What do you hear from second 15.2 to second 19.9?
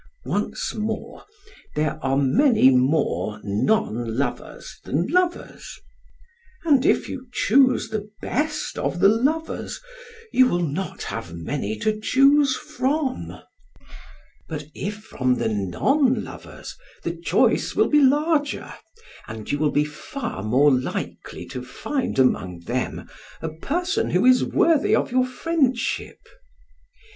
the non lovers, the choice will be larger, and you will be